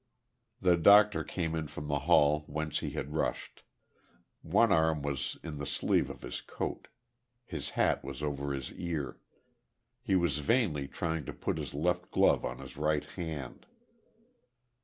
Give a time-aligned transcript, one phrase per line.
[0.59, 3.61] The doctor came in from the hall whence he had rushed.
[4.41, 6.87] One arm was in the sleeve of his coat.
[7.45, 9.19] His hat was over his ear.
[10.01, 13.67] He was vainly trying to put his left glove on his right hand.